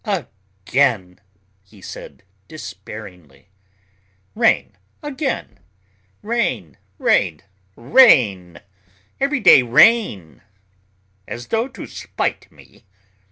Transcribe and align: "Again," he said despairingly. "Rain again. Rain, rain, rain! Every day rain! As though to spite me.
"Again," 0.03 1.21
he 1.61 1.79
said 1.79 2.23
despairingly. 2.47 3.49
"Rain 4.33 4.75
again. 5.03 5.59
Rain, 6.23 6.79
rain, 6.97 7.41
rain! 7.75 8.61
Every 9.19 9.39
day 9.39 9.61
rain! 9.61 10.41
As 11.27 11.49
though 11.49 11.67
to 11.67 11.85
spite 11.85 12.51
me. 12.51 12.83